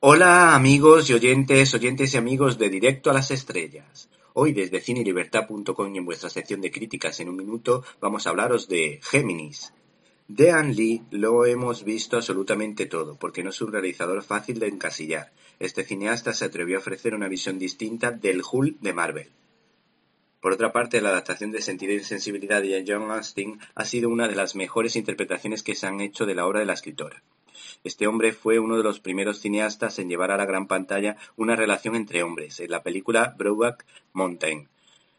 Hola 0.00 0.54
amigos 0.54 1.10
y 1.10 1.14
oyentes, 1.14 1.74
oyentes 1.74 2.14
y 2.14 2.16
amigos 2.18 2.56
de 2.56 2.70
Directo 2.70 3.10
a 3.10 3.14
las 3.14 3.32
Estrellas. 3.32 4.08
Hoy 4.32 4.52
desde 4.52 4.80
cinelibertad.com 4.80 5.92
y 5.92 5.98
en 5.98 6.04
vuestra 6.04 6.30
sección 6.30 6.60
de 6.60 6.70
críticas 6.70 7.18
en 7.18 7.28
un 7.28 7.34
minuto 7.34 7.82
vamos 8.00 8.24
a 8.24 8.30
hablaros 8.30 8.68
de 8.68 9.00
Géminis. 9.02 9.74
De 10.28 10.52
An 10.52 10.76
Lee 10.76 11.02
lo 11.10 11.44
hemos 11.46 11.82
visto 11.82 12.14
absolutamente 12.14 12.86
todo, 12.86 13.18
porque 13.18 13.42
no 13.42 13.50
es 13.50 13.60
un 13.60 13.72
realizador 13.72 14.22
fácil 14.22 14.60
de 14.60 14.68
encasillar. 14.68 15.32
Este 15.58 15.82
cineasta 15.82 16.32
se 16.32 16.44
atrevió 16.44 16.76
a 16.76 16.80
ofrecer 16.80 17.12
una 17.12 17.26
visión 17.26 17.58
distinta 17.58 18.12
del 18.12 18.42
Hulk 18.48 18.78
de 18.78 18.92
Marvel. 18.92 19.32
Por 20.40 20.52
otra 20.52 20.70
parte, 20.70 21.00
la 21.00 21.08
adaptación 21.08 21.50
de 21.50 21.60
Sentido 21.60 21.92
y 21.94 22.04
Sensibilidad 22.04 22.62
de 22.62 22.84
John 22.86 23.10
Austin 23.10 23.58
ha 23.74 23.84
sido 23.84 24.10
una 24.10 24.28
de 24.28 24.36
las 24.36 24.54
mejores 24.54 24.94
interpretaciones 24.94 25.64
que 25.64 25.74
se 25.74 25.88
han 25.88 26.00
hecho 26.00 26.24
de 26.24 26.36
la 26.36 26.46
obra 26.46 26.60
de 26.60 26.66
la 26.66 26.74
escritora. 26.74 27.24
Este 27.84 28.06
hombre 28.06 28.32
fue 28.32 28.58
uno 28.58 28.76
de 28.76 28.82
los 28.82 29.00
primeros 29.00 29.40
cineastas 29.40 29.98
en 29.98 30.08
llevar 30.08 30.30
a 30.30 30.36
la 30.36 30.46
gran 30.46 30.66
pantalla 30.66 31.16
una 31.36 31.56
relación 31.56 31.96
entre 31.96 32.22
hombres, 32.22 32.60
en 32.60 32.70
la 32.70 32.82
película 32.82 33.34
Brokeback 33.36 33.84
Mountain, 34.12 34.68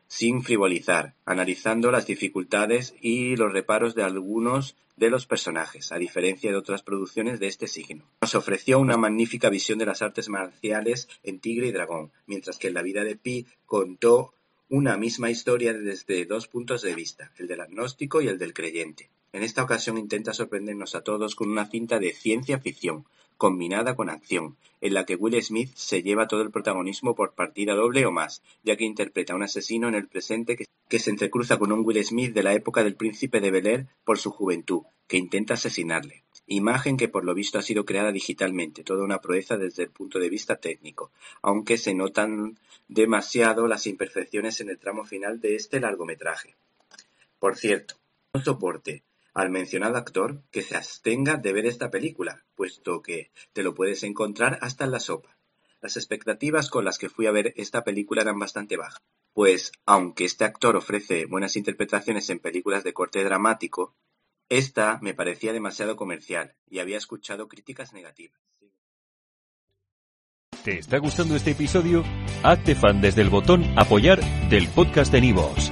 sin 0.07 0.43
frivolizar, 0.43 1.13
analizando 1.25 1.91
las 1.91 2.07
dificultades 2.07 2.95
y 3.01 3.35
los 3.35 3.53
reparos 3.53 3.95
de 3.95 4.03
algunos 4.03 4.75
de 4.97 5.09
los 5.09 5.25
personajes, 5.25 5.91
a 5.91 5.97
diferencia 5.97 6.51
de 6.51 6.57
otras 6.57 6.83
producciones 6.83 7.39
de 7.39 7.47
este 7.47 7.67
signo. 7.67 8.03
Nos 8.21 8.35
ofreció 8.35 8.79
una 8.79 8.97
magnífica 8.97 9.49
visión 9.49 9.79
de 9.79 9.85
las 9.85 10.01
artes 10.01 10.27
marciales 10.27 11.07
en 11.23 11.39
Tigre 11.39 11.67
y 11.67 11.71
Dragón, 11.71 12.11
mientras 12.27 12.57
que 12.57 12.67
en 12.67 12.73
la 12.73 12.81
vida 12.81 13.03
de 13.03 13.15
Pi 13.15 13.45
contó 13.65 14.33
una 14.67 14.97
misma 14.97 15.31
historia 15.31 15.73
desde 15.73 16.25
dos 16.25 16.47
puntos 16.47 16.81
de 16.81 16.93
vista, 16.95 17.31
el 17.37 17.47
del 17.47 17.61
agnóstico 17.61 18.21
y 18.21 18.27
el 18.27 18.37
del 18.37 18.53
creyente. 18.53 19.09
En 19.31 19.43
esta 19.43 19.61
ocasión 19.61 19.99
intenta 19.99 20.33
sorprendernos 20.33 20.95
a 20.95 21.01
todos 21.01 21.35
con 21.35 21.51
una 21.51 21.67
cinta 21.67 21.99
de 21.99 22.13
ciencia 22.13 22.59
ficción, 22.59 23.05
combinada 23.37 23.95
con 23.95 24.09
acción, 24.09 24.57
en 24.81 24.95
la 24.95 25.05
que 25.05 25.15
Will 25.15 25.41
Smith 25.43 25.71
se 25.75 26.01
lleva 26.01 26.27
todo 26.27 26.41
el 26.41 26.49
protagonismo 26.49 27.13
por 27.15 27.35
partida 27.35 27.75
doble 27.75 28.07
o 28.07 28.11
más, 28.11 28.41
ya 28.63 28.75
que 28.75 28.85
interpreta 28.85 29.33
a 29.33 29.35
un 29.35 29.43
asesino 29.43 29.87
en 29.87 29.93
el 29.93 30.07
presente 30.07 30.57
que, 30.57 30.99
se 30.99 31.11
entrecruza 31.11 31.59
con 31.59 31.71
un 31.71 31.85
Will 31.85 32.03
Smith 32.03 32.33
de 32.33 32.41
la 32.41 32.53
época 32.55 32.83
del 32.83 32.95
príncipe 32.95 33.39
de 33.39 33.51
Bel 33.51 33.67
Air 33.67 33.87
por 34.03 34.17
su 34.17 34.31
juventud, 34.31 34.81
que 35.07 35.17
intenta 35.17 35.53
asesinarle. 35.53 36.23
Imagen 36.47 36.97
que 36.97 37.07
por 37.07 37.23
lo 37.23 37.35
visto 37.35 37.59
ha 37.59 37.61
sido 37.61 37.85
creada 37.85 38.11
digitalmente, 38.11 38.83
toda 38.83 39.03
una 39.03 39.21
proeza 39.21 39.57
desde 39.57 39.83
el 39.83 39.91
punto 39.91 40.17
de 40.17 40.29
vista 40.29 40.55
técnico, 40.55 41.11
aunque 41.43 41.77
se 41.77 41.93
notan 41.93 42.57
demasiado 42.87 43.67
las 43.67 43.85
imperfecciones 43.85 44.59
en 44.59 44.69
el 44.69 44.79
tramo 44.79 45.05
final 45.05 45.39
de 45.39 45.55
este 45.55 45.79
largometraje. 45.79 46.55
Por 47.37 47.55
cierto, 47.55 47.93
no 48.33 48.43
soporte 48.43 49.03
al 49.33 49.49
mencionado 49.49 49.97
actor 49.97 50.41
que 50.51 50.61
se 50.61 50.75
abstenga 50.75 51.37
de 51.37 51.53
ver 51.53 51.65
esta 51.65 51.91
película, 51.91 52.45
puesto 52.55 53.01
que 53.01 53.31
te 53.53 53.63
lo 53.63 53.73
puedes 53.75 54.03
encontrar 54.03 54.59
hasta 54.61 54.85
en 54.85 54.91
la 54.91 54.99
sopa. 54.99 55.37
Las 55.81 55.97
expectativas 55.97 56.69
con 56.69 56.83
las 56.85 56.97
que 56.97 57.09
fui 57.09 57.25
a 57.25 57.31
ver 57.31 57.53
esta 57.55 57.83
película 57.83 58.21
eran 58.21 58.39
bastante 58.39 58.75
bajas, 58.75 59.01
pues 59.33 59.71
aunque 59.85 60.25
este 60.25 60.45
actor 60.45 60.75
ofrece 60.75 61.25
buenas 61.25 61.55
interpretaciones 61.55 62.29
en 62.29 62.39
películas 62.39 62.83
de 62.83 62.93
corte 62.93 63.23
dramático, 63.23 63.95
esta 64.49 64.99
me 65.01 65.13
parecía 65.13 65.53
demasiado 65.53 65.95
comercial 65.95 66.55
y 66.69 66.79
había 66.79 66.97
escuchado 66.97 67.47
críticas 67.47 67.93
negativas. 67.93 68.39
¿Te 70.63 70.79
está 70.79 70.97
gustando 70.97 71.35
este 71.35 71.51
episodio? 71.51 72.03
Hazte 72.43 72.75
fan 72.75 72.99
desde 72.99 73.21
el 73.21 73.29
botón 73.29 73.63
Apoyar 73.77 74.19
del 74.49 74.67
podcast 74.67 75.11
de 75.11 75.21
Nivos. 75.21 75.71